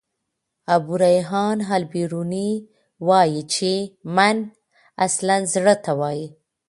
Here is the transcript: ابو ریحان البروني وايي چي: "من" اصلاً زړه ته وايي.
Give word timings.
ابو 0.75 0.93
ریحان 1.01 1.57
البروني 1.75 2.49
وايي 3.07 3.41
چي: 3.53 3.73
"من" 4.15 4.37
اصلاً 5.05 5.35
زړه 5.53 5.75
ته 5.83 5.91
وايي. 5.99 6.27